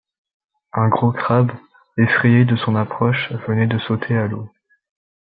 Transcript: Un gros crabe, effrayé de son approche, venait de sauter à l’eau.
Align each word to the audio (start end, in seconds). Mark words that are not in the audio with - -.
Un 0.73 0.87
gros 0.89 1.11
crabe, 1.11 1.51
effrayé 1.95 2.43
de 2.43 2.55
son 2.55 2.75
approche, 2.75 3.31
venait 3.47 3.67
de 3.67 3.77
sauter 3.77 4.17
à 4.17 4.25
l’eau. 4.25 4.49